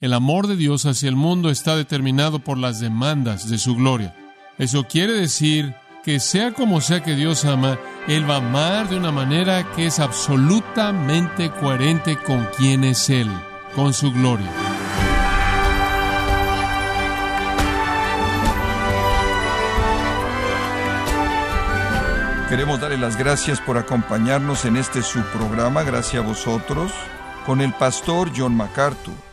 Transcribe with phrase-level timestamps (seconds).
[0.00, 4.14] El amor de Dios hacia el mundo está determinado por las demandas de su gloria.
[4.56, 7.78] Eso quiere decir que sea como sea que Dios ama,
[8.08, 13.28] Él va a amar de una manera que es absolutamente coherente con quien es Él,
[13.76, 14.50] con su gloria.
[22.48, 26.90] Queremos darle las gracias por acompañarnos en este subprograma, gracias a vosotros,
[27.44, 29.29] con el pastor John MacArthur.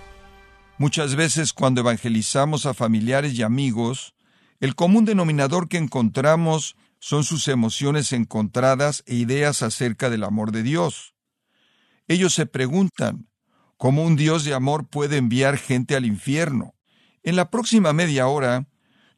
[0.80, 4.14] Muchas veces cuando evangelizamos a familiares y amigos,
[4.60, 10.62] el común denominador que encontramos son sus emociones encontradas e ideas acerca del amor de
[10.62, 11.16] Dios.
[12.08, 13.28] Ellos se preguntan,
[13.78, 16.76] ¿cómo un Dios de amor puede enviar gente al infierno?
[17.24, 18.68] En la próxima media hora,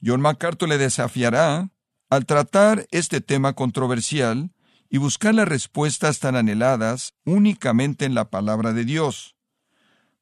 [0.01, 1.71] John MacArthur le desafiará
[2.09, 4.53] al tratar este tema controversial
[4.89, 9.35] y buscar las respuestas tan anheladas únicamente en la palabra de Dios.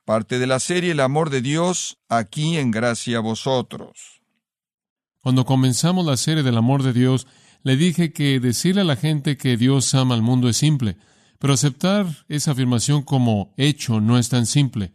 [0.08, 4.22] Parte de la serie El amor de Dios, aquí en gracia a vosotros.
[5.22, 7.28] Cuando comenzamos la serie del amor de Dios,
[7.62, 10.96] le dije que decirle a la gente que Dios ama al mundo es simple,
[11.40, 14.94] pero aceptar esa afirmación como hecho no es tan simple.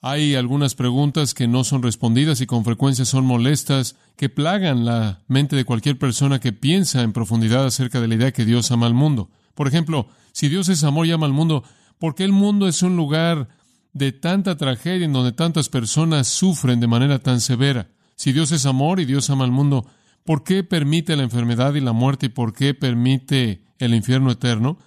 [0.00, 5.24] Hay algunas preguntas que no son respondidas y con frecuencia son molestas, que plagan la
[5.26, 8.86] mente de cualquier persona que piensa en profundidad acerca de la idea que Dios ama
[8.86, 9.28] al mundo.
[9.56, 11.64] Por ejemplo, si Dios es amor y ama al mundo,
[11.98, 13.48] ¿por qué el mundo es un lugar
[13.92, 17.90] de tanta tragedia en donde tantas personas sufren de manera tan severa?
[18.16, 19.86] Si Dios es amor y Dios ama al mundo,
[20.24, 24.78] ¿por qué permite la enfermedad y la muerte y por qué permite el infierno eterno?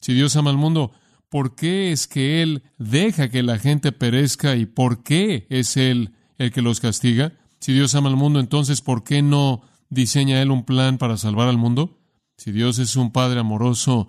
[0.00, 0.92] Si Dios ama al mundo,
[1.28, 6.12] por qué es que Él deja que la gente perezca y por qué es Él
[6.36, 7.32] el que los castiga.
[7.60, 11.48] Si Dios ama al mundo, entonces ¿por qué no diseña Él un plan para salvar
[11.48, 11.98] al mundo?
[12.36, 14.08] Si Dios es un Padre amoroso,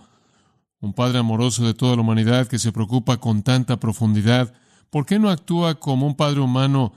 [0.84, 4.54] un Padre amoroso de toda la humanidad que se preocupa con tanta profundidad,
[4.90, 6.92] ¿por qué no actúa como un Padre humano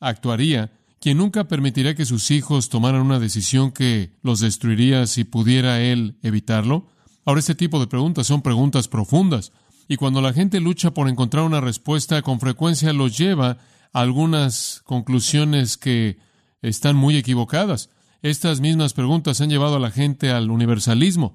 [0.00, 5.82] actuaría, quien nunca permitiría que sus hijos tomaran una decisión que los destruiría si pudiera
[5.82, 6.86] Él evitarlo?
[7.26, 9.52] Ahora, este tipo de preguntas son preguntas profundas.
[9.86, 13.58] Y cuando la gente lucha por encontrar una respuesta, con frecuencia los lleva
[13.92, 16.18] a algunas conclusiones que
[16.62, 17.90] están muy equivocadas.
[18.22, 21.34] Estas mismas preguntas han llevado a la gente al universalismo.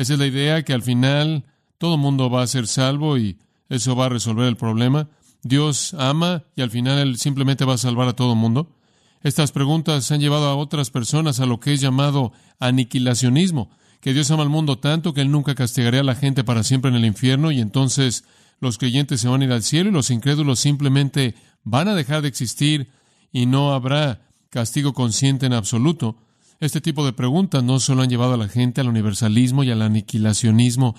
[0.00, 1.44] Esa es la idea que al final
[1.76, 3.36] todo mundo va a ser salvo y
[3.68, 5.10] eso va a resolver el problema.
[5.42, 8.74] Dios ama y al final Él simplemente va a salvar a todo mundo.
[9.22, 13.68] Estas preguntas han llevado a otras personas a lo que es llamado aniquilacionismo,
[14.00, 16.90] que Dios ama al mundo tanto que Él nunca castigaría a la gente para siempre
[16.90, 18.24] en el infierno y entonces
[18.58, 22.22] los creyentes se van a ir al cielo y los incrédulos simplemente van a dejar
[22.22, 22.88] de existir
[23.32, 26.16] y no habrá castigo consciente en absoluto.
[26.60, 29.80] Este tipo de preguntas no solo han llevado a la gente al universalismo y al
[29.80, 30.94] aniquilacionismo,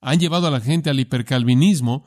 [0.00, 2.04] han llevado a la gente al hipercalvinismo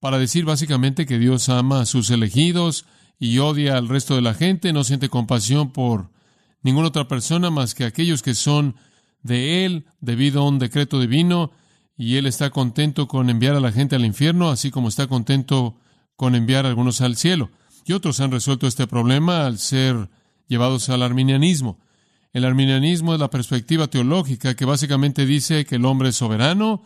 [0.00, 2.84] para decir básicamente que Dios ama a sus elegidos
[3.16, 6.10] y odia al resto de la gente, no siente compasión por
[6.62, 8.74] ninguna otra persona más que aquellos que son
[9.22, 11.52] de Él debido a un decreto divino
[11.96, 15.76] y Él está contento con enviar a la gente al infierno, así como está contento
[16.16, 17.50] con enviar a algunos al cielo.
[17.84, 20.10] Y otros han resuelto este problema al ser
[20.48, 21.78] llevados al arminianismo.
[22.32, 26.82] El arminianismo es la perspectiva teológica que básicamente dice que el hombre es soberano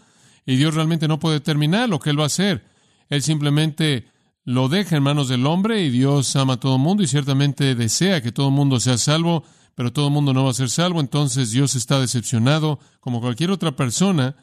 [0.47, 2.64] y Dios realmente no puede determinar lo que Él va a hacer.
[3.08, 4.06] Él simplemente
[4.44, 7.75] lo deja en manos del hombre y Dios ama a todo el mundo y ciertamente
[7.75, 9.44] desea que todo el mundo sea salvo,
[9.75, 13.50] pero todo el mundo no va a ser salvo, entonces Dios está decepcionado como cualquier
[13.50, 14.36] otra persona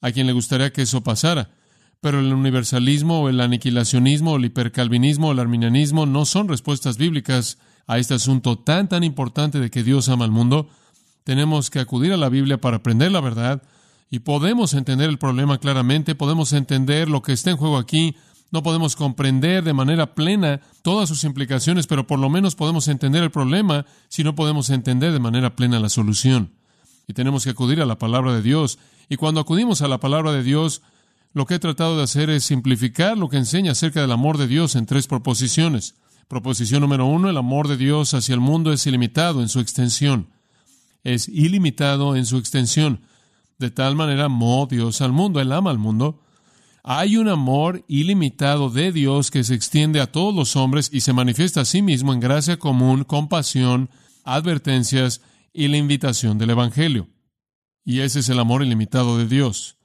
[0.00, 1.50] a quien le gustaría que eso pasara.
[2.00, 6.98] Pero el universalismo o el aniquilacionismo o el hipercalvinismo o el arminianismo no son respuestas
[6.98, 10.68] bíblicas a este asunto tan tan importante de que Dios ama al mundo.
[11.24, 13.62] Tenemos que acudir a la Biblia para aprender la verdad
[14.10, 18.14] y podemos entender el problema claramente, podemos entender lo que está en juego aquí,
[18.50, 23.24] no podemos comprender de manera plena todas sus implicaciones, pero por lo menos podemos entender
[23.24, 26.52] el problema si no podemos entender de manera plena la solución.
[27.08, 28.78] Y tenemos que acudir a la palabra de Dios.
[29.08, 30.82] Y cuando acudimos a la palabra de Dios,
[31.32, 34.46] lo que he tratado de hacer es simplificar lo que enseña acerca del amor de
[34.46, 35.96] Dios en tres proposiciones.
[36.28, 40.28] Proposición número uno, el amor de Dios hacia el mundo es ilimitado en su extensión.
[41.02, 43.02] Es ilimitado en su extensión.
[43.58, 46.24] De tal manera amó Dios al mundo, Él ama al mundo,
[46.86, 51.14] hay un amor ilimitado de Dios que se extiende a todos los hombres y se
[51.14, 53.88] manifiesta a sí mismo en gracia común, compasión,
[54.22, 55.22] advertencias
[55.54, 57.08] y la invitación del Evangelio.
[57.86, 59.78] Y ese es el amor ilimitado de Dios.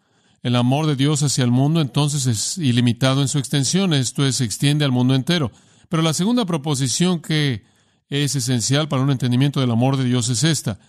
[0.43, 4.35] El amor de Dios hacia el mundo entonces es ilimitado en su extensión, esto es,
[4.35, 5.53] se extiende al mundo entero.
[5.89, 7.63] Pero la segunda proposición que
[8.09, 10.79] es esencial para un entendimiento del amor de Dios es esta.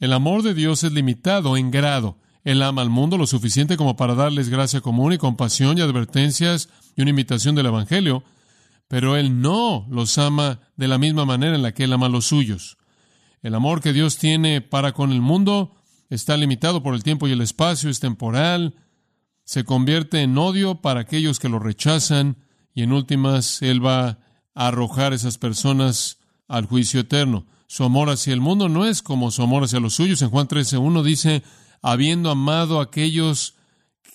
[0.00, 2.18] El amor de Dios es limitado en grado.
[2.44, 6.68] Él ama al mundo lo suficiente como para darles gracia común y compasión y advertencias
[6.96, 8.22] y una imitación del Evangelio,
[8.86, 12.10] pero Él no los ama de la misma manera en la que Él ama a
[12.10, 12.78] los suyos.
[13.42, 15.74] El amor que Dios tiene para con el mundo
[16.10, 18.74] está limitado por el tiempo y el espacio, es temporal,
[19.44, 22.36] se convierte en odio para aquellos que lo rechazan
[22.74, 24.18] y en últimas Él va
[24.66, 26.18] arrojar a esas personas
[26.48, 27.46] al juicio eterno.
[27.68, 30.20] Su amor hacia el mundo no es como su amor hacia los suyos.
[30.20, 31.44] En Juan 13.1 dice,
[31.80, 33.54] habiendo amado a aquellos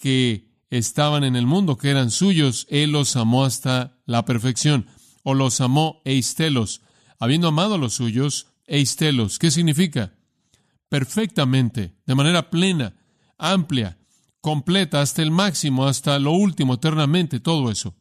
[0.02, 4.88] que estaban en el mundo, que eran suyos, Él los amó hasta la perfección,
[5.24, 6.82] o los amó eistelos,
[7.20, 9.40] habiendo amado a los suyos, eistelos.
[9.40, 10.12] ¿Qué significa?
[10.90, 12.96] Perfectamente, de manera plena,
[13.38, 13.98] amplia,
[14.42, 17.96] completa, hasta el máximo, hasta lo último, eternamente, todo eso.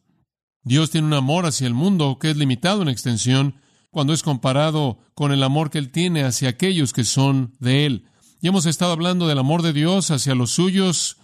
[0.63, 3.55] Dios tiene un amor hacia el mundo que es limitado en extensión
[3.91, 8.05] cuando es comparado con el amor que Él tiene hacia aquellos que son de Él.
[8.41, 11.17] Y hemos estado hablando del amor de Dios hacia los suyos,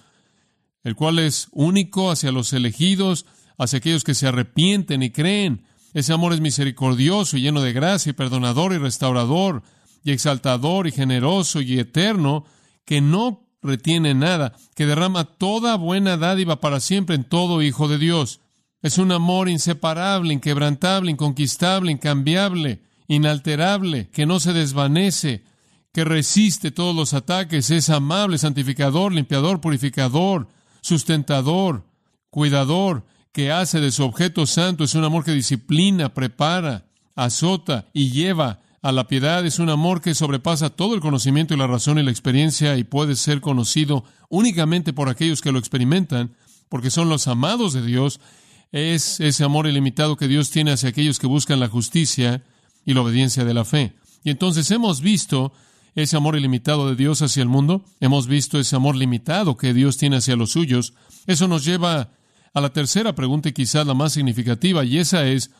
[0.83, 3.25] el cual es único hacia los elegidos,
[3.57, 5.65] hacia aquellos que se arrepienten y creen.
[5.93, 9.63] Ese amor es misericordioso y lleno de gracia y perdonador y restaurador
[10.03, 12.45] y exaltador y generoso y eterno,
[12.85, 17.97] que no retiene nada, que derrama toda buena dádiva para siempre en todo Hijo de
[17.97, 18.39] Dios.
[18.81, 25.43] Es un amor inseparable, inquebrantable, inconquistable, incambiable, inalterable, que no se desvanece,
[25.91, 30.47] que resiste todos los ataques, es amable, santificador, limpiador, purificador,
[30.81, 31.83] sustentador,
[32.29, 36.85] cuidador, que hace de su objeto santo, es un amor que disciplina, prepara,
[37.15, 41.57] azota y lleva a la piedad, es un amor que sobrepasa todo el conocimiento y
[41.57, 46.31] la razón y la experiencia y puede ser conocido únicamente por aquellos que lo experimentan,
[46.69, 48.21] porque son los amados de Dios,
[48.71, 52.43] es ese amor ilimitado que Dios tiene hacia aquellos que buscan la justicia
[52.85, 53.95] y la obediencia de la fe.
[54.23, 55.53] Y entonces hemos visto
[55.95, 59.97] ese amor ilimitado de Dios hacia el mundo, hemos visto ese amor limitado que Dios
[59.97, 60.93] tiene hacia los suyos.
[61.25, 62.11] Eso nos lleva
[62.53, 65.51] a la tercera pregunta y quizás la más significativa, y esa es,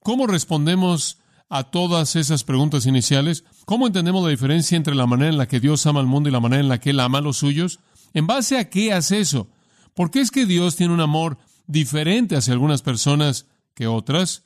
[0.00, 1.18] ¿cómo respondemos
[1.48, 3.44] a todas esas preguntas iniciales?
[3.64, 6.32] ¿Cómo entendemos la diferencia entre la manera en la que Dios ama al mundo y
[6.32, 7.80] la manera en la que Él ama a los suyos?
[8.14, 9.48] ¿En base a qué hace eso?
[9.94, 11.38] ¿Por qué es que Dios tiene un amor
[11.70, 14.44] diferente hacia algunas personas que otras?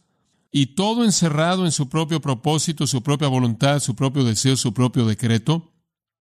[0.56, 5.04] y todo encerrado en su propio propósito, su propia voluntad, su propio deseo, su propio
[5.04, 5.72] decreto.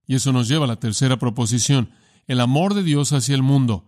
[0.08, 1.90] Y eso nos lleva a la tercera proposición.
[2.26, 3.84] El amor de Dios hacia el mundo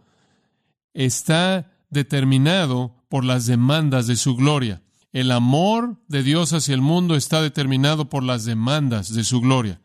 [0.95, 4.85] está determinado por las demandas de su gloria.
[5.13, 9.81] El amor de Dios hacia el mundo está determinado por las demandas de su gloria.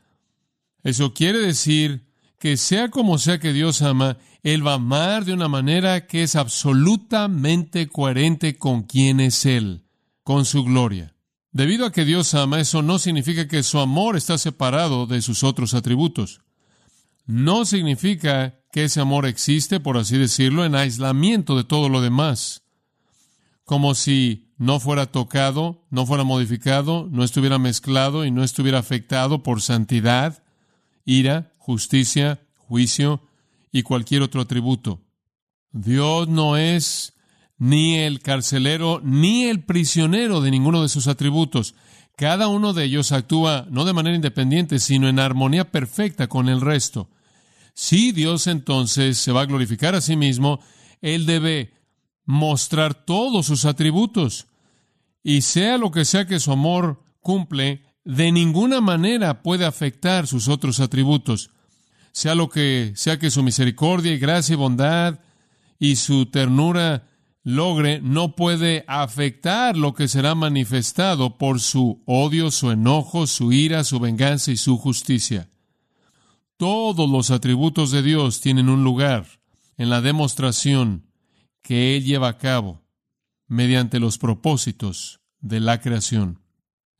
[0.83, 2.05] Eso quiere decir
[2.41, 6.23] que sea como sea que Dios ama, Él va a amar de una manera que
[6.23, 9.85] es absolutamente coherente con quien es Él
[10.23, 11.13] con su gloria.
[11.51, 15.43] Debido a que Dios ama, eso no significa que su amor está separado de sus
[15.43, 16.41] otros atributos.
[17.27, 22.63] No significa que ese amor existe, por así decirlo, en aislamiento de todo lo demás.
[23.65, 29.43] Como si no fuera tocado, no fuera modificado, no estuviera mezclado y no estuviera afectado
[29.43, 30.43] por santidad,
[31.05, 33.21] ira, justicia, juicio
[33.71, 34.99] y cualquier otro atributo.
[35.71, 37.13] Dios no es
[37.57, 41.75] ni el carcelero, ni el prisionero de ninguno de sus atributos.
[42.17, 46.61] Cada uno de ellos actúa no de manera independiente, sino en armonía perfecta con el
[46.61, 47.09] resto.
[47.75, 50.59] Si Dios entonces se va a glorificar a sí mismo,
[51.01, 51.73] Él debe
[52.25, 54.47] mostrar todos sus atributos.
[55.23, 60.48] Y sea lo que sea que su amor cumple, de ninguna manera puede afectar sus
[60.48, 61.51] otros atributos.
[62.12, 65.20] Sea lo que sea que su misericordia y gracia y bondad
[65.79, 67.08] y su ternura
[67.43, 73.84] logre no puede afectar lo que será manifestado por su odio, su enojo, su ira,
[73.84, 75.50] su venganza y su justicia.
[76.58, 79.25] Todos los atributos de Dios tienen un lugar
[79.77, 81.08] en la demostración
[81.63, 82.84] que Él lleva a cabo
[83.48, 86.39] mediante los propósitos de la creación.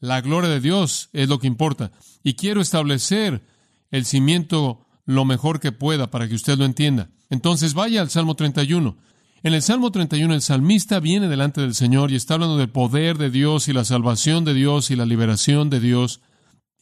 [0.01, 1.91] La gloria de Dios es lo que importa.
[2.24, 3.46] Y quiero establecer
[3.91, 7.10] el cimiento lo mejor que pueda para que usted lo entienda.
[7.29, 8.98] Entonces vaya al Salmo 31.
[9.43, 13.17] En el Salmo 31 el salmista viene delante del Señor y está hablando del poder
[13.17, 16.22] de Dios y la salvación de Dios y la liberación de Dios.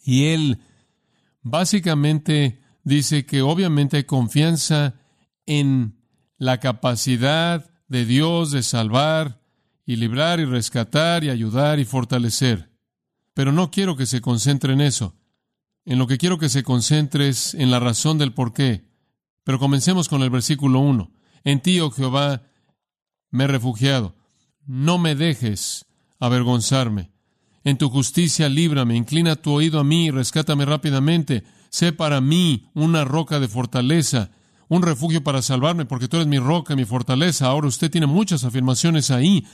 [0.03, 0.59] Y él
[1.41, 4.95] básicamente dice que obviamente hay confianza
[5.45, 5.99] en
[6.37, 9.41] la capacidad de Dios de salvar
[9.85, 12.68] y librar y rescatar y ayudar y fortalecer.
[13.33, 15.15] Pero no quiero que se concentre en eso.
[15.85, 18.87] En lo que quiero que se concentre es en la razón del por qué.
[19.43, 21.11] Pero comencemos con el versículo 1.
[21.43, 22.43] En ti, oh Jehová,
[23.31, 24.15] me he refugiado.
[24.65, 25.85] No me dejes
[26.19, 27.11] avergonzarme.
[27.63, 31.43] En tu justicia líbrame, inclina tu oído a mí y rescátame rápidamente.
[31.69, 34.31] Sé para mí una roca de fortaleza,
[34.67, 37.47] un refugio para salvarme, porque tú eres mi roca mi fortaleza.
[37.47, 39.45] Ahora usted tiene muchas afirmaciones ahí.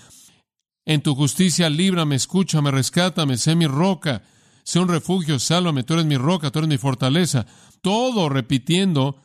[0.85, 4.21] En tu justicia líbrame, escúchame, rescátame, sé mi roca,
[4.63, 7.47] sé un refugio, sálvame, tú eres mi roca, tú eres mi fortaleza.
[7.81, 9.17] Todo repitiendo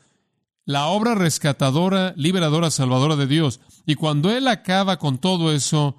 [0.64, 3.60] la obra rescatadora, liberadora, salvadora de Dios.
[3.86, 5.96] Y cuando Él acaba con todo eso,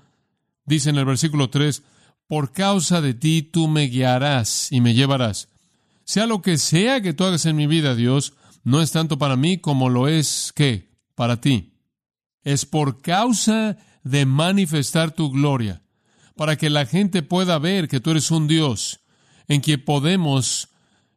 [0.66, 1.84] dice en el versículo 3,
[2.26, 5.50] por causa de ti tú me guiarás y me llevarás.
[6.06, 9.36] Sea lo que sea que tú hagas en mi vida, Dios, no es tanto para
[9.36, 11.74] mí como lo es que para ti.
[12.44, 15.82] Es por causa de manifestar tu gloria,
[16.36, 19.02] para que la gente pueda ver que tú eres un Dios
[19.48, 20.70] en quien podemos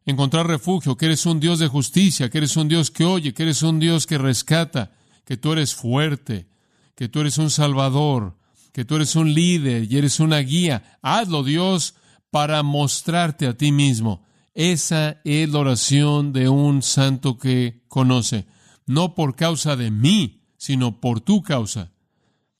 [0.05, 3.43] encontrar refugio, que eres un Dios de justicia, que eres un Dios que oye, que
[3.43, 4.91] eres un Dios que rescata,
[5.25, 6.47] que tú eres fuerte,
[6.95, 8.37] que tú eres un salvador,
[8.71, 10.97] que tú eres un líder y eres una guía.
[11.01, 11.95] Hazlo, Dios,
[12.29, 14.25] para mostrarte a ti mismo.
[14.53, 18.45] Esa es la oración de un santo que conoce,
[18.85, 21.91] no por causa de mí, sino por tu causa.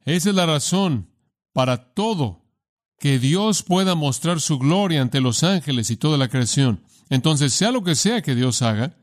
[0.06, 1.10] Esa es la razón
[1.52, 2.44] para todo,
[3.00, 6.84] que Dios pueda mostrar su gloria ante los ángeles y toda la creación.
[7.10, 8.96] Entonces, sea lo que sea que Dios haga,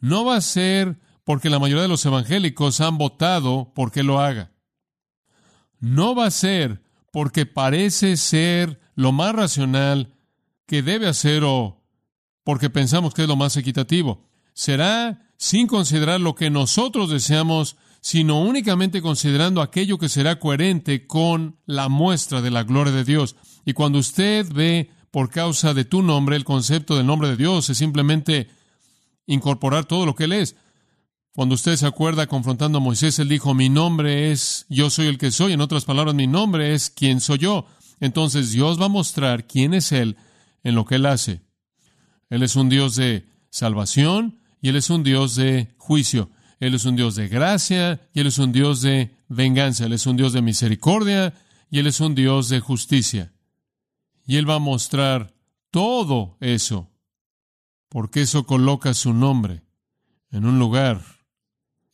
[0.00, 4.52] no va a ser porque la mayoría de los evangélicos han votado porque lo haga.
[5.80, 10.14] No va a ser porque parece ser lo más racional
[10.66, 11.84] que debe hacer o
[12.44, 14.28] porque pensamos que es lo más equitativo.
[14.54, 21.58] Será sin considerar lo que nosotros deseamos, sino únicamente considerando aquello que será coherente con
[21.66, 23.36] la muestra de la gloria de Dios.
[23.64, 27.68] Y cuando usted ve por causa de tu nombre, el concepto del nombre de Dios
[27.70, 28.48] es simplemente
[29.26, 30.56] incorporar todo lo que Él es.
[31.34, 35.18] Cuando usted se acuerda confrontando a Moisés, Él dijo, mi nombre es yo soy el
[35.18, 35.52] que soy.
[35.52, 37.66] En otras palabras, mi nombre es quién soy yo.
[38.00, 40.16] Entonces Dios va a mostrar quién es Él
[40.62, 41.42] en lo que Él hace.
[42.30, 46.30] Él es un Dios de salvación y Él es un Dios de juicio.
[46.60, 49.86] Él es un Dios de gracia y Él es un Dios de venganza.
[49.86, 51.34] Él es un Dios de misericordia
[51.70, 53.32] y Él es un Dios de justicia.
[54.26, 55.34] Y Él va a mostrar
[55.70, 56.90] todo eso,
[57.88, 59.62] porque eso coloca su nombre
[60.30, 61.02] en un lugar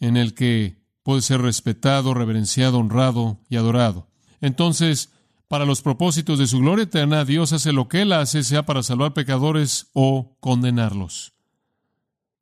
[0.01, 4.09] en el que puede ser respetado, reverenciado, honrado y adorado.
[4.41, 5.11] Entonces,
[5.49, 8.83] para los propósitos de su gloria eterna, Dios hace lo que Él hace, sea para
[8.83, 11.35] salvar pecadores o condenarlos.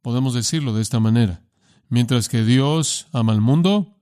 [0.00, 1.43] Podemos decirlo de esta manera.
[1.92, 3.99] Mientras que Dios ama al mundo,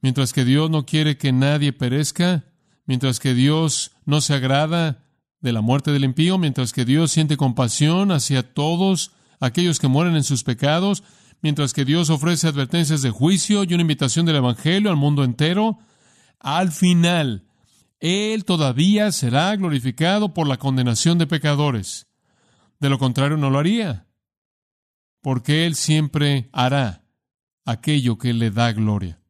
[0.00, 2.46] mientras que Dios no quiere que nadie perezca,
[2.84, 5.04] mientras que Dios no se agrada
[5.38, 10.16] de la muerte del impío, mientras que Dios siente compasión hacia todos aquellos que mueren
[10.16, 11.04] en sus pecados,
[11.42, 15.78] mientras que Dios ofrece advertencias de juicio y una invitación del Evangelio al mundo entero,
[16.40, 17.44] al final,
[18.00, 22.08] Él todavía será glorificado por la condenación de pecadores.
[22.80, 24.08] De lo contrario, no lo haría,
[25.20, 27.01] porque Él siempre hará
[27.64, 29.20] aquello que le da gloria.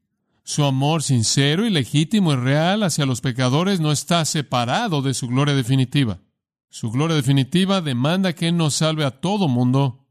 [0.45, 5.29] Su amor sincero y legítimo y real hacia los pecadores no está separado de su
[5.29, 6.21] gloria definitiva.
[6.69, 10.09] Su gloria definitiva demanda que Él nos salve a todo mundo,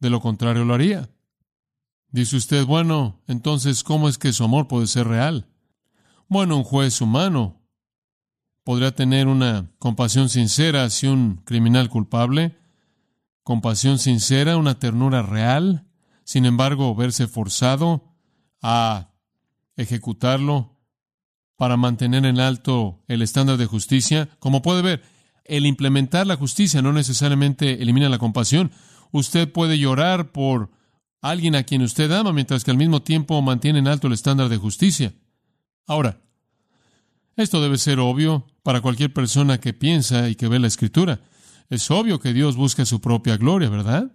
[0.00, 1.10] de lo contrario lo haría.
[2.08, 5.46] Dice usted, bueno, entonces, ¿cómo es que su amor puede ser real?
[6.26, 7.60] Bueno, un juez humano
[8.64, 12.56] podría tener una compasión sincera hacia un criminal culpable,
[13.42, 15.89] compasión sincera, una ternura real,
[16.30, 18.04] sin embargo, verse forzado
[18.62, 19.10] a
[19.74, 20.78] ejecutarlo,
[21.56, 24.28] para mantener en alto el estándar de justicia.
[24.38, 25.02] Como puede ver,
[25.44, 28.70] el implementar la justicia no necesariamente elimina la compasión.
[29.10, 30.70] Usted puede llorar por
[31.20, 34.48] alguien a quien usted ama, mientras que al mismo tiempo mantiene en alto el estándar
[34.48, 35.12] de justicia.
[35.84, 36.20] Ahora,
[37.34, 41.22] esto debe ser obvio para cualquier persona que piensa y que ve la Escritura.
[41.70, 44.12] Es obvio que Dios busca su propia gloria, ¿verdad?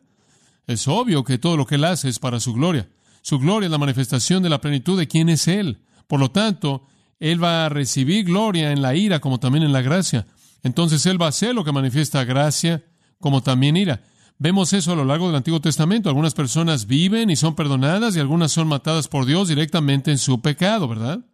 [0.68, 2.90] Es obvio que todo lo que Él hace es para su gloria.
[3.22, 5.80] Su gloria es la manifestación de la plenitud de quién es Él.
[6.08, 6.88] Por lo tanto,
[7.20, 10.28] Él va a recibir gloria en la ira como también en la gracia.
[10.64, 12.84] Entonces Él va a hacer lo que manifiesta gracia
[13.20, 14.04] como también ira.
[14.38, 16.10] Vemos eso a lo largo del Antiguo Testamento.
[16.10, 20.42] Algunas personas viven y son perdonadas y algunas son matadas por Dios directamente en su
[20.42, 21.26] pecado, ¿verdad?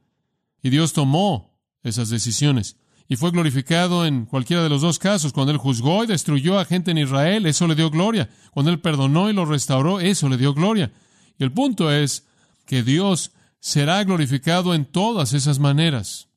[0.61, 2.77] Y Dios tomó esas decisiones.
[3.11, 5.33] Y fue glorificado en cualquiera de los dos casos.
[5.33, 8.29] Cuando Él juzgó y destruyó a gente en Israel, eso le dio gloria.
[8.51, 10.93] Cuando Él perdonó y lo restauró, eso le dio gloria.
[11.37, 12.25] Y el punto es
[12.65, 16.29] que Dios será glorificado en todas esas maneras.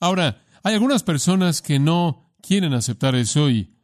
[0.00, 3.74] Ahora, hay algunas personas que no quieren aceptar eso y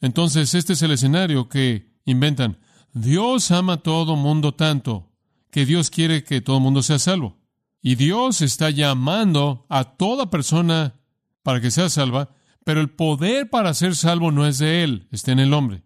[0.00, 2.60] entonces este es el escenario que inventan.
[2.92, 5.10] Dios ama a todo mundo tanto
[5.50, 7.36] que Dios quiere que todo mundo sea salvo.
[7.82, 10.97] Y Dios está llamando a toda persona
[11.48, 12.28] para que sea salva,
[12.62, 15.82] pero el poder para ser salvo no es de Él, está en el hombre.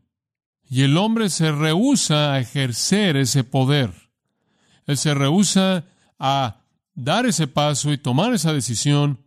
[0.69, 4.11] Y el hombre se rehúsa a ejercer ese poder.
[4.87, 5.85] Él se rehúsa
[6.19, 6.65] a
[6.95, 9.25] dar ese paso y tomar esa decisión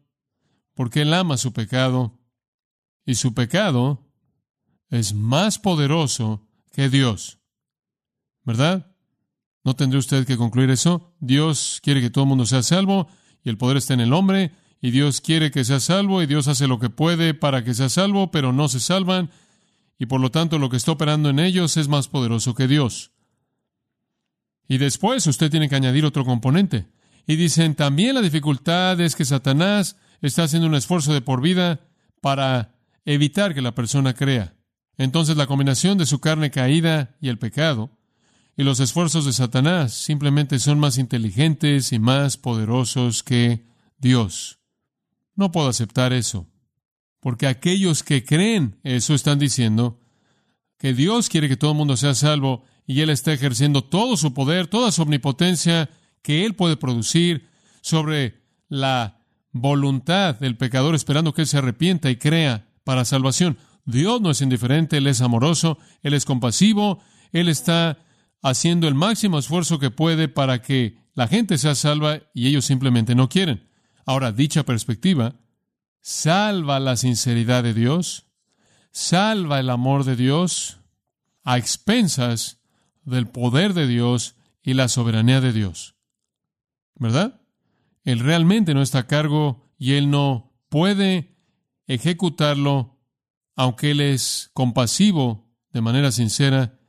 [0.74, 2.20] porque Él ama su pecado
[3.06, 4.06] y su pecado
[4.90, 7.40] es más poderoso que Dios.
[8.44, 8.94] ¿Verdad?
[9.64, 11.16] ¿No tendría usted que concluir eso?
[11.22, 13.08] Dios quiere que todo el mundo sea salvo
[13.42, 14.52] y el poder está en el hombre
[14.82, 17.90] y Dios quiere que sea salvo y Dios hace lo que puede para que sea
[17.90, 19.32] salvo, pero no se salvan
[19.98, 23.12] y por lo tanto lo que está operando en ellos es más poderoso que Dios.
[24.68, 26.88] Y después usted tiene que añadir otro componente.
[27.28, 31.82] Y dicen, también la dificultad es que Satanás está haciendo un esfuerzo de por vida
[32.22, 34.56] para evitar que la persona crea.
[34.98, 37.92] Entonces la combinación de su carne caída y el pecado
[38.58, 43.66] y los esfuerzos de Satanás simplemente son más inteligentes y más poderosos que
[43.98, 44.60] Dios.
[45.36, 46.48] No puedo aceptar eso,
[47.20, 50.00] porque aquellos que creen eso están diciendo
[50.78, 54.34] que Dios quiere que todo el mundo sea salvo y Él está ejerciendo todo su
[54.34, 55.90] poder, toda su omnipotencia
[56.22, 57.50] que Él puede producir
[57.82, 59.20] sobre la
[59.52, 63.58] voluntad del pecador, esperando que Él se arrepienta y crea para salvación.
[63.86, 67.00] Dios no es indiferente, Él es amoroso, Él es compasivo,
[67.32, 68.00] Él está
[68.42, 73.16] haciendo el máximo esfuerzo que puede para que la gente sea salva y ellos simplemente
[73.16, 73.68] no quieren.
[74.06, 75.36] Ahora, dicha perspectiva
[76.02, 78.28] salva la sinceridad de Dios,
[78.92, 80.78] salva el amor de Dios
[81.44, 82.62] a expensas
[83.04, 85.96] del poder de Dios y la soberanía de Dios.
[86.96, 87.42] ¿Verdad?
[88.04, 91.36] Él realmente no está a cargo y él no puede
[91.88, 93.00] ejecutarlo,
[93.56, 96.80] aunque él es compasivo de manera sincera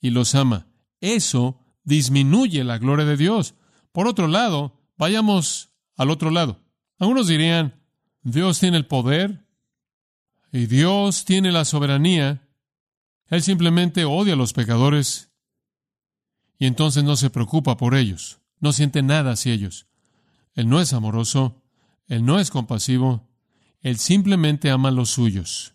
[0.00, 0.68] y los ama.
[1.00, 3.54] Eso disminuye la gloria de Dios.
[3.92, 6.60] Por otro lado, vayamos al otro lado.
[6.98, 7.80] Algunos dirían,
[8.22, 9.46] Dios tiene el poder
[10.52, 12.48] y Dios tiene la soberanía.
[13.28, 15.30] Él simplemente odia a los pecadores
[16.58, 19.86] y entonces no se preocupa por ellos, no siente nada hacia ellos.
[20.54, 21.62] Él no es amoroso,
[22.06, 23.28] Él no es compasivo,
[23.80, 25.74] Él simplemente ama a los suyos.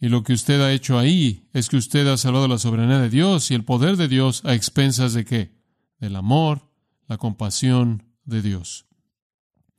[0.00, 3.10] Y lo que usted ha hecho ahí es que usted ha salvado la soberanía de
[3.10, 5.54] Dios y el poder de Dios a expensas de qué?
[6.00, 6.68] Del amor,
[7.06, 8.86] la compasión de Dios.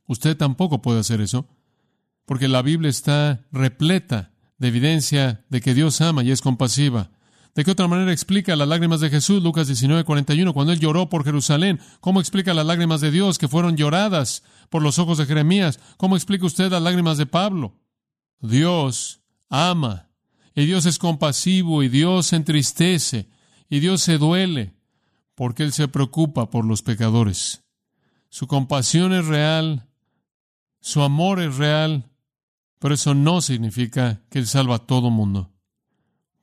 [0.06, 1.48] Usted tampoco puede hacer eso,
[2.26, 7.12] porque la Biblia está repleta de evidencia de que Dios ama y es compasiva.
[7.56, 11.10] ¿De qué otra manera explica las lágrimas de Jesús, Lucas 19, 41, cuando él lloró
[11.10, 11.80] por Jerusalén?
[12.00, 15.80] ¿Cómo explica las lágrimas de Dios que fueron lloradas por los ojos de Jeremías?
[15.98, 17.80] ¿Cómo explica usted las lágrimas de Pablo?
[18.40, 20.10] Dios ama,
[20.56, 23.30] y Dios es compasivo, y Dios se entristece,
[23.70, 24.74] y Dios se duele,
[25.36, 27.64] porque Él se preocupa por los pecadores.
[28.30, 29.88] Su compasión es real,
[30.84, 32.12] su amor es real,
[32.78, 35.54] pero eso no significa que Él salva a todo mundo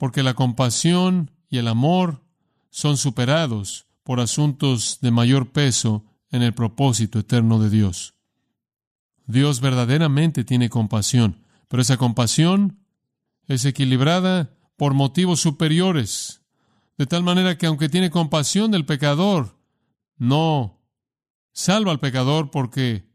[0.00, 2.24] porque la compasión y el amor
[2.70, 8.14] son superados por asuntos de mayor peso en el propósito eterno de Dios.
[9.26, 12.78] Dios verdaderamente tiene compasión, pero esa compasión
[13.46, 16.40] es equilibrada por motivos superiores,
[16.96, 19.58] de tal manera que aunque tiene compasión del pecador,
[20.16, 20.80] no
[21.52, 23.09] salva al pecador porque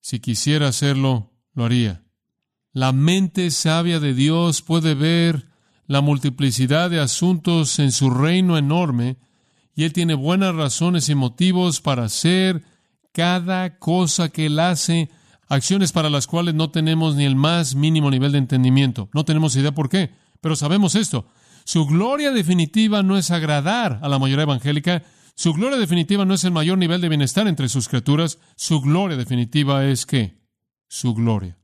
[0.00, 2.04] si quisiera hacerlo, lo haría.
[2.72, 5.48] La mente sabia de Dios puede ver
[5.86, 9.16] la multiplicidad de asuntos en su reino enorme,
[9.74, 12.62] y Él tiene buenas razones y motivos para hacer
[13.12, 15.08] cada cosa que Él hace,
[15.48, 19.08] acciones para las cuales no tenemos ni el más mínimo nivel de entendimiento.
[19.14, 21.26] No tenemos idea por qué, pero sabemos esto.
[21.64, 25.02] Su gloria definitiva no es agradar a la mayoría evangélica,
[25.38, 29.16] su gloria definitiva no es el mayor nivel de bienestar entre sus criaturas, su gloria
[29.16, 30.36] definitiva es que
[30.88, 31.56] su gloria.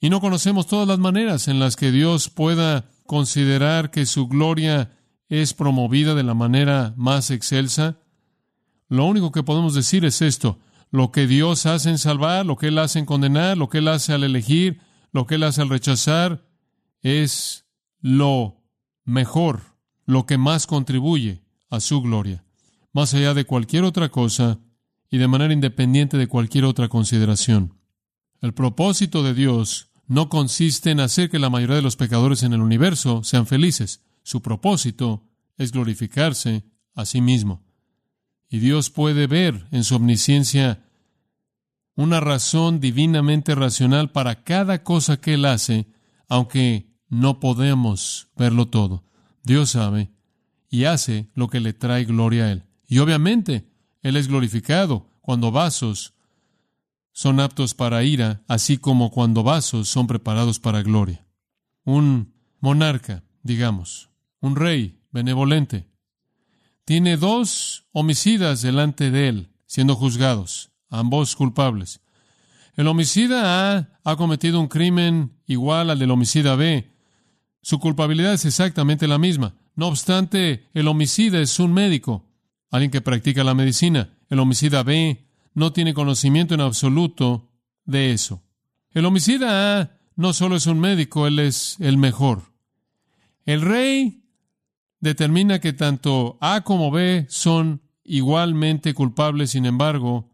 [0.00, 4.92] Y no conocemos todas las maneras en las que Dios pueda considerar que su gloria
[5.30, 8.02] es promovida de la manera más excelsa?
[8.90, 10.58] Lo único que podemos decir es esto,
[10.90, 13.88] lo que Dios hace en salvar, lo que Él hace en condenar, lo que Él
[13.88, 16.44] hace al elegir, lo que Él hace al rechazar,
[17.00, 17.64] es
[18.02, 18.60] lo
[19.06, 22.44] mejor, lo que más contribuye a su gloria,
[22.92, 24.58] más allá de cualquier otra cosa
[25.10, 27.74] y de manera independiente de cualquier otra consideración.
[28.40, 32.52] El propósito de Dios no consiste en hacer que la mayoría de los pecadores en
[32.52, 34.02] el universo sean felices.
[34.22, 37.62] Su propósito es glorificarse a sí mismo.
[38.48, 40.84] Y Dios puede ver en su omnisciencia
[41.94, 45.88] una razón divinamente racional para cada cosa que Él hace,
[46.28, 49.04] aunque no podemos verlo todo.
[49.42, 50.10] Dios sabe
[50.70, 52.67] y hace lo que le trae gloria a Él.
[52.88, 53.70] Y obviamente
[54.02, 56.14] Él es glorificado cuando vasos
[57.12, 61.26] son aptos para ira, así como cuando vasos son preparados para gloria.
[61.84, 64.08] Un monarca, digamos,
[64.40, 65.88] un rey benevolente,
[66.84, 72.00] tiene dos homicidas delante de él, siendo juzgados, ambos culpables.
[72.76, 76.90] El homicida A ha cometido un crimen igual al del homicida B.
[77.60, 79.56] Su culpabilidad es exactamente la misma.
[79.74, 82.24] No obstante, el homicida es un médico,
[82.70, 84.10] alguien que practica la medicina.
[84.28, 87.50] El homicida B no tiene conocimiento en absoluto
[87.84, 88.42] de eso.
[88.92, 92.52] El homicida A no solo es un médico, él es el mejor.
[93.44, 94.24] El rey
[95.00, 100.30] determina que tanto A como B son igualmente culpables, sin embargo,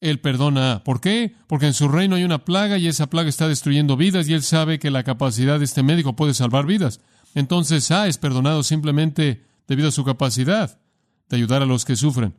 [0.00, 0.84] él perdona a.
[0.84, 1.34] ¿Por qué?
[1.46, 4.42] Porque en su reino hay una plaga y esa plaga está destruyendo vidas y él
[4.42, 7.00] sabe que la capacidad de este médico puede salvar vidas.
[7.34, 10.80] Entonces A es perdonado simplemente debido a su capacidad
[11.30, 12.34] de ayudar a los que sufren.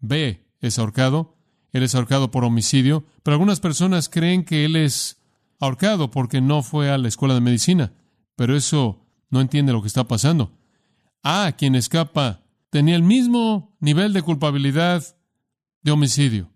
[0.00, 1.34] B es ahorcado.
[1.72, 5.20] Él es ahorcado por homicidio, pero algunas personas creen que él es
[5.58, 7.92] ahorcado porque no fue a la escuela de medicina.
[8.36, 10.52] Pero eso no entiende lo que está pasando.
[11.24, 15.02] A, quien escapa, tenía el mismo nivel de culpabilidad
[15.82, 16.50] de homicidio.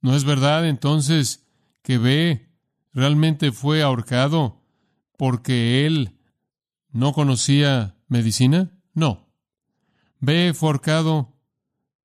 [0.00, 1.46] ¿No es verdad entonces
[1.82, 2.48] que B
[2.94, 4.62] realmente fue ahorcado
[5.18, 6.16] porque él
[6.90, 8.72] no conocía medicina?
[8.94, 9.21] No.
[10.22, 11.36] B fue ahorcado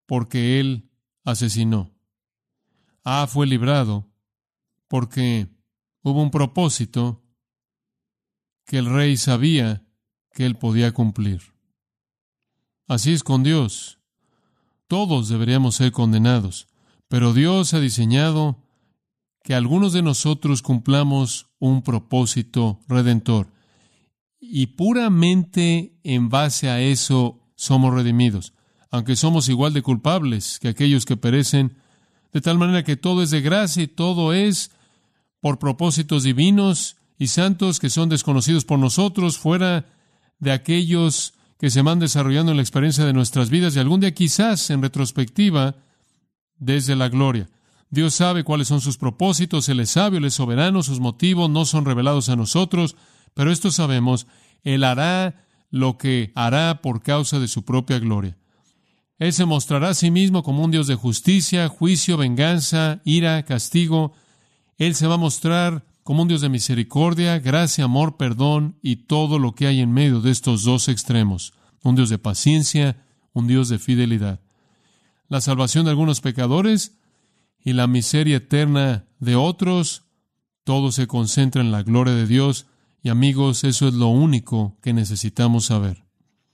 [0.08, 0.90] porque él
[1.24, 1.94] asesinó.
[3.04, 4.10] A fue librado
[4.88, 5.48] porque
[6.02, 7.24] hubo un propósito
[8.66, 9.86] que el rey sabía
[10.34, 11.54] que él podía cumplir.
[12.88, 14.00] Así es con Dios.
[14.88, 16.68] Todos deberíamos ser condenados.
[17.10, 18.64] Pero Dios ha diseñado
[19.44, 23.54] que algunos de nosotros cumplamos un propósito redentor.
[24.40, 28.54] Y puramente en base a eso somos redimidos,
[28.91, 31.76] aunque somos igual de culpables que aquellos que perecen,
[32.32, 34.72] de tal manera que todo es de gracia y todo es
[35.41, 39.86] por propósitos divinos y santos que son desconocidos por nosotros, fuera
[40.39, 44.13] de aquellos que se van desarrollando en la experiencia de nuestras vidas y algún día
[44.13, 45.76] quizás en retrospectiva
[46.58, 47.50] desde la gloria.
[47.89, 51.65] Dios sabe cuáles son sus propósitos, Él es sabio, Él es soberano, sus motivos no
[51.65, 52.96] son revelados a nosotros,
[53.34, 54.28] pero esto sabemos,
[54.63, 58.38] Él hará lo que hará por causa de su propia gloria.
[59.20, 64.14] Él se mostrará a sí mismo como un Dios de justicia, juicio, venganza, ira, castigo.
[64.78, 69.40] Él se va a mostrar como un Dios de misericordia, gracia, amor, perdón y todo
[69.40, 71.54] lo que hay en medio de estos dos extremos.
[71.84, 73.04] Un Dios de paciencia,
[73.34, 74.40] un Dios de fidelidad
[75.30, 76.98] la salvación de algunos pecadores
[77.64, 80.04] y la miseria eterna de otros,
[80.64, 82.68] todo se concentra en la gloria de Dios
[83.08, 86.04] y amigos, eso es lo único que necesitamos saber.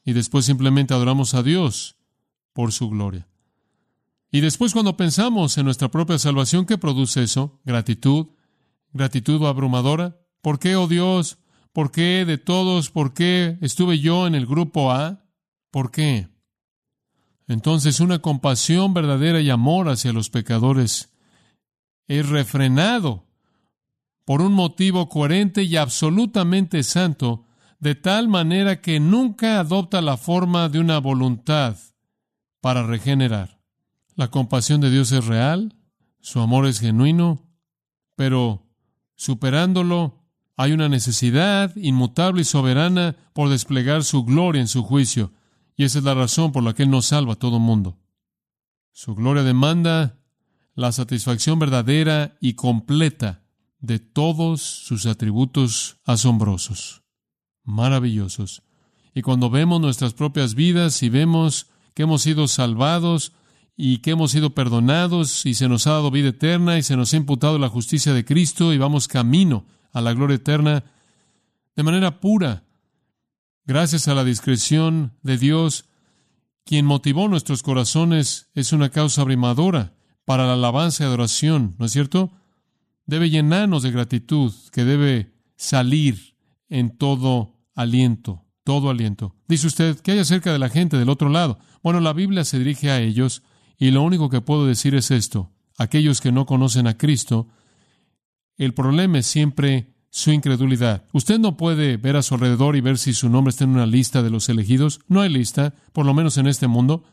[0.06, 1.98] Y después simplemente adoramos a Dios
[2.54, 3.28] por su gloria.
[4.30, 7.60] Y después cuando pensamos en nuestra propia salvación, ¿qué produce eso?
[7.66, 8.28] Gratitud,
[8.92, 10.20] gratitud abrumadora.
[10.42, 11.40] ¿Por qué, oh Dios?
[11.72, 12.92] ¿Por qué de todos?
[12.92, 15.26] ¿Por qué estuve yo en el grupo A?
[15.72, 16.30] ¿Por qué?
[17.48, 21.12] Entonces una compasión verdadera y amor hacia los pecadores
[22.08, 23.26] es refrenado
[24.26, 27.46] por un motivo coherente y absolutamente santo,
[27.80, 31.78] de tal manera que nunca adopta la forma de una voluntad
[32.62, 33.60] para regenerar.
[34.16, 35.76] La compasión de Dios es real,
[36.22, 37.42] su amor es genuino,
[38.16, 38.66] pero
[39.16, 40.24] superándolo
[40.56, 45.34] hay una necesidad inmutable y soberana por desplegar su gloria en su juicio.
[45.76, 47.98] Y esa es la razón por la que Él nos salva a todo mundo.
[48.92, 50.20] Su gloria demanda
[50.76, 53.43] la satisfacción verdadera y completa
[53.84, 57.04] de todos sus atributos asombrosos,
[57.64, 58.64] maravillosos.
[59.14, 63.34] Y cuando vemos nuestras propias vidas y vemos que hemos sido salvados
[63.78, 67.14] y que hemos sido perdonados y se nos ha dado vida eterna y se nos
[67.14, 70.84] ha imputado la justicia de Cristo y vamos camino a la gloria eterna
[71.76, 72.64] de manera pura,
[73.66, 75.86] Gracias a la discreción de Dios,
[76.66, 79.94] quien motivó nuestros corazones, es una causa abrumadora
[80.26, 82.34] para la alabanza y adoración, ¿no es cierto?
[83.06, 86.36] Debe llenarnos de gratitud, que debe salir
[86.70, 89.36] en todo aliento, todo aliento.
[89.48, 91.60] Dice usted, ¿qué hay acerca de la gente del otro lado?
[91.82, 93.44] Bueno, la Biblia se dirige a ellos
[93.78, 95.52] y lo único que puedo decir es esto.
[95.78, 97.48] Aquellos que no conocen a Cristo,
[98.58, 101.06] el problema es siempre su incredulidad.
[101.12, 103.88] Usted no puede ver a su alrededor y ver si su nombre está en una
[103.88, 105.00] lista de los elegidos.
[105.08, 107.04] No hay lista, por lo menos en este mundo.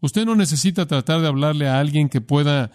[0.00, 2.70] Usted no necesita tratar de hablarle a alguien que pueda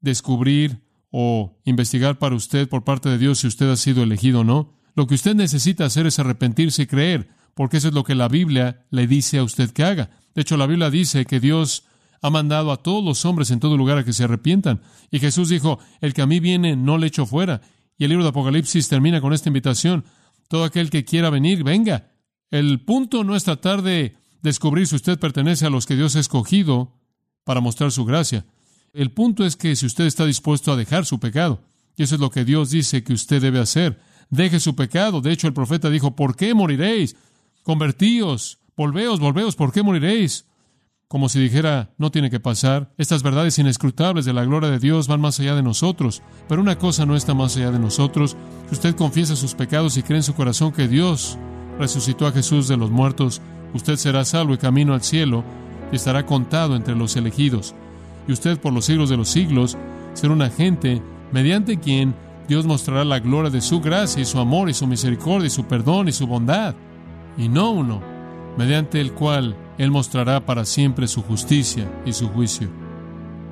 [0.00, 0.80] descubrir
[1.10, 4.74] o investigar para usted por parte de Dios si usted ha sido elegido o no.
[4.94, 8.28] Lo que usted necesita hacer es arrepentirse y creer, porque eso es lo que la
[8.28, 10.10] Biblia le dice a usted que haga.
[10.34, 11.84] De hecho, la Biblia dice que Dios
[12.22, 14.82] ha mandado a todos los hombres en todo lugar a que se arrepientan.
[15.10, 17.62] Y Jesús dijo, el que a mí viene no le echo fuera.
[17.96, 20.04] Y el libro de Apocalipsis termina con esta invitación.
[20.48, 22.10] Todo aquel que quiera venir, venga.
[22.50, 26.20] El punto no es tratar de descubrir si usted pertenece a los que Dios ha
[26.20, 26.98] escogido
[27.44, 28.44] para mostrar su gracia.
[28.92, 31.60] El punto es que si usted está dispuesto a dejar su pecado,
[31.96, 34.00] y eso es lo que Dios dice que usted debe hacer,
[34.30, 35.20] deje su pecado.
[35.20, 37.16] De hecho, el profeta dijo, ¿por qué moriréis?
[37.62, 40.46] Convertíos, volveos, volveos, ¿por qué moriréis?
[41.06, 42.92] Como si dijera, no tiene que pasar.
[42.96, 46.22] Estas verdades inescrutables de la gloria de Dios van más allá de nosotros.
[46.48, 48.36] Pero una cosa no está más allá de nosotros.
[48.68, 51.36] Si usted confiesa sus pecados y cree en su corazón que Dios
[51.78, 53.42] resucitó a Jesús de los muertos,
[53.74, 55.44] usted será salvo y camino al cielo
[55.92, 57.74] y estará contado entre los elegidos.
[58.30, 59.76] Y usted por los siglos de los siglos
[60.12, 62.14] será un agente mediante quien
[62.46, 65.64] Dios mostrará la gloria de su gracia y su amor y su misericordia y su
[65.64, 66.76] perdón y su bondad,
[67.36, 68.00] y no uno,
[68.56, 72.68] mediante el cual Él mostrará para siempre su justicia y su juicio.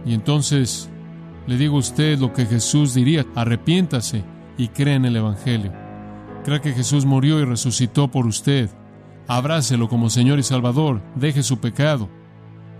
[0.07, 0.89] Y entonces
[1.49, 4.23] le digo a usted lo que Jesús diría, arrepiéntase
[4.57, 5.73] y cree en el Evangelio.
[6.45, 8.71] Crea que Jesús murió y resucitó por usted.
[9.27, 12.09] Abrácelo como Señor y Salvador, deje su pecado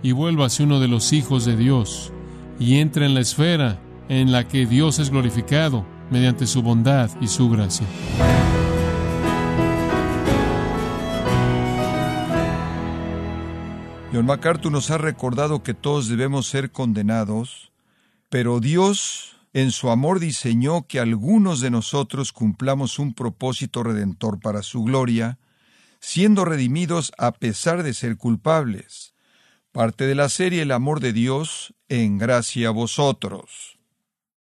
[0.01, 2.11] y hacia uno de los hijos de Dios
[2.59, 7.27] y entre en la esfera en la que Dios es glorificado mediante su bondad y
[7.27, 7.87] su gracia.
[14.11, 17.71] John MacArthur nos ha recordado que todos debemos ser condenados,
[18.29, 24.63] pero Dios en su amor diseñó que algunos de nosotros cumplamos un propósito redentor para
[24.63, 25.37] su gloria,
[25.99, 29.13] siendo redimidos a pesar de ser culpables.
[29.71, 33.77] Parte de la serie El amor de Dios en gracia a vosotros.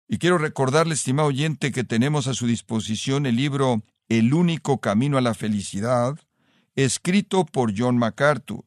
[0.06, 5.18] Y quiero recordarle, estimado oyente, que tenemos a su disposición el libro El único camino
[5.18, 6.16] a la felicidad,
[6.76, 8.64] escrito por John MacArthur.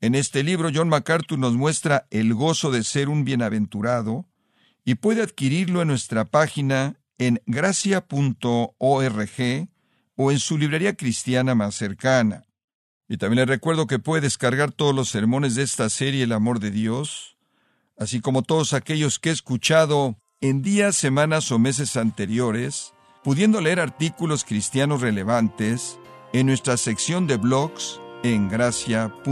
[0.00, 4.26] En este libro John MacArthur nos muestra el gozo de ser un bienaventurado
[4.84, 8.74] y puede adquirirlo en nuestra página en gracia.org
[10.16, 12.49] o en su librería cristiana más cercana.
[13.10, 16.60] Y también le recuerdo que puede descargar todos los sermones de esta serie El amor
[16.60, 17.36] de Dios,
[17.98, 22.94] así como todos aquellos que he escuchado en días, semanas o meses anteriores,
[23.24, 25.98] pudiendo leer artículos cristianos relevantes
[26.32, 29.24] en nuestra sección de blogs en gracia.org.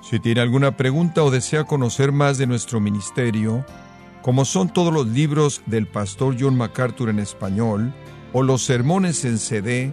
[0.00, 3.62] Si tiene alguna pregunta o desea conocer más de nuestro ministerio,
[4.22, 7.92] como son todos los libros del pastor John MacArthur en español
[8.32, 9.92] o los sermones en CD